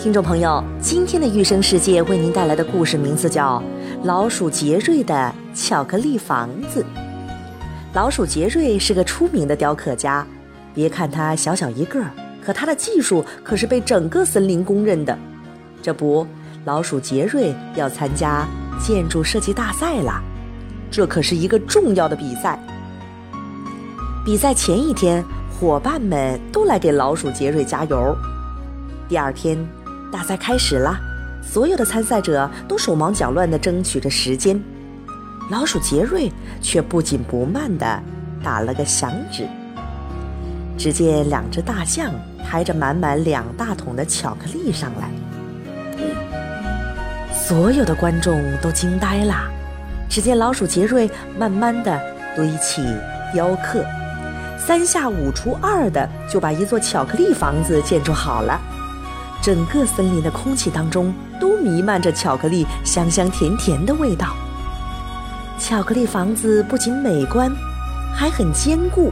[0.00, 3.60] 听众朋友，今天的育生世界为您带来的故事名字叫
[4.06, 6.82] 《老鼠杰瑞的巧克力房子》。
[7.92, 10.24] 老鼠杰瑞是个出名的雕刻家，
[10.72, 12.00] 别看他小小一个，
[12.40, 15.18] 可他的技术可是被整个森林公认的。
[15.82, 16.24] 这不，
[16.64, 18.46] 老鼠杰瑞要参加
[18.80, 20.22] 建筑设计大赛了，
[20.92, 22.56] 这可是一个重要的比赛。
[24.24, 25.24] 比赛前一天，
[25.58, 28.16] 伙伴们都来给老鼠杰瑞加油。
[29.08, 29.58] 第二天。
[30.10, 30.98] 大赛开始了，
[31.42, 34.60] 所有的参赛者都手忙脚乱地争取着时间，
[35.50, 38.02] 老鼠杰瑞却不紧不慢地
[38.42, 39.46] 打了个响指。
[40.78, 42.12] 只见两只大象
[42.46, 45.10] 抬着满满两大桶的巧克力上来，
[47.32, 49.34] 所有的观众都惊呆了。
[50.08, 52.00] 只见老鼠杰瑞慢慢地
[52.34, 52.82] 堆砌
[53.34, 53.84] 雕刻，
[54.56, 58.58] 三下五除二的就把一座巧克力房子建筑好了。
[59.48, 64.36] 整个森林的空气当中都弥漫着巧克力香香甜甜的味道。
[65.58, 67.50] 巧克力房子不仅美观，
[68.14, 69.10] 还很坚固。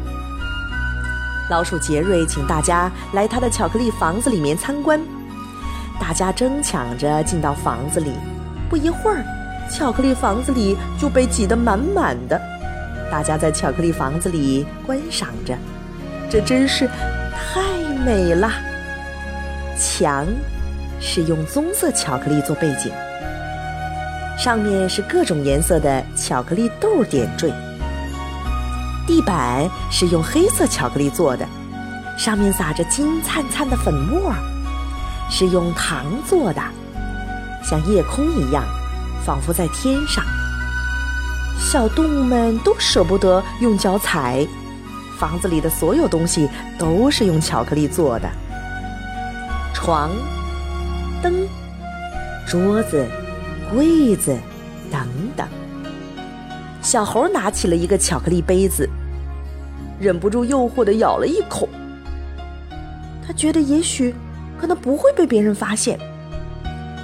[1.48, 5.00] 老鼠杰瑞请大家来他的巧克力房子里面参观，
[5.98, 8.12] 大家争抢着进到房子里。
[8.68, 9.24] 不一会儿，
[9.72, 12.38] 巧克力房子里就被挤得满满的。
[13.10, 15.56] 大家在巧克力房子里观赏着，
[16.28, 16.86] 这真是
[17.32, 17.62] 太
[18.04, 18.52] 美了。
[19.78, 20.26] 墙
[21.00, 22.90] 是用棕色巧克力做背景，
[24.38, 27.52] 上面是各种颜色的巧克力豆点缀。
[29.06, 31.46] 地板是用黑色巧克力做的，
[32.16, 34.32] 上面撒着金灿灿的粉末，
[35.30, 36.62] 是用糖做的，
[37.62, 38.64] 像夜空一样，
[39.24, 40.24] 仿佛在天上。
[41.58, 44.46] 小动物们都舍不得用脚踩，
[45.18, 48.28] 房子里的所有东西都是用巧克力做的。
[49.76, 50.10] 床、
[51.22, 51.46] 灯、
[52.48, 53.06] 桌子、
[53.70, 54.34] 柜子
[54.90, 55.46] 等等。
[56.80, 58.88] 小猴拿起了一个巧克力杯子，
[60.00, 61.68] 忍不住诱惑的咬了一口。
[63.24, 64.14] 他觉得也许
[64.58, 66.00] 可能不会被别人发现。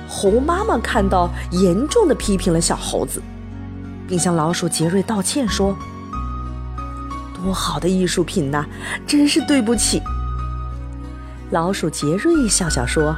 [0.08, 3.20] 猴妈妈看到，严重的批评了小猴子，
[4.08, 5.76] 并向老鼠杰瑞道歉说
[7.36, 8.64] ：“多好的艺术品呐，
[9.06, 10.00] 真是对不起。”
[11.52, 13.14] 老鼠杰瑞笑笑说：“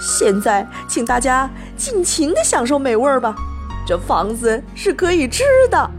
[0.00, 3.36] 现在，请大家尽情的享受美味儿吧，
[3.86, 5.90] 这房子是可以吃的。”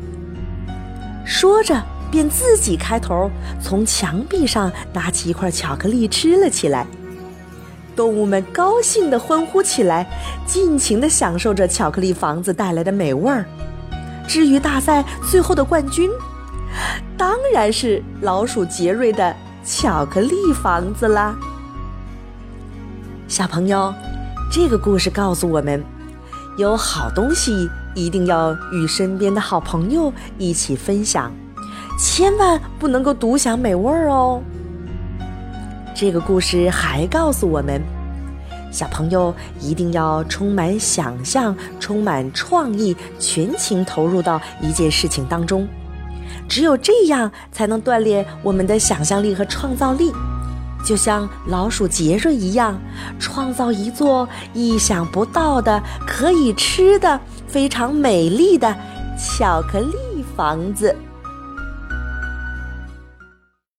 [1.25, 1.81] 说着，
[2.11, 3.31] 便自己开头
[3.61, 6.85] 从墙壁上拿起一块巧克力吃了起来。
[7.95, 10.05] 动物们高兴地欢呼起来，
[10.45, 13.45] 尽情地享受着巧克力房子带来的美味儿。
[14.27, 16.09] 至于大赛最后的冠军，
[17.17, 19.33] 当然是老鼠杰瑞的。
[19.63, 21.35] 巧克力房子啦，
[23.27, 23.93] 小朋友，
[24.51, 25.83] 这个故事告诉我们，
[26.57, 31.31] 有好东西一定要与身边的好朋友一起分享，
[31.99, 34.41] 千万不能够独享美味儿哦。
[35.93, 37.79] 这个故事还告诉我们，
[38.71, 45.67] 小朋友一定要充满想象，充满创意，全情投入到一件事情当中。
[46.47, 50.11] 只有这样，才能锻炼我们的想象力和创造力，
[50.85, 52.79] 就像老鼠杰瑞一样，
[53.19, 58.75] 创造一座意想不到的、可以吃的、非常美丽的
[59.17, 60.95] 巧克力房子。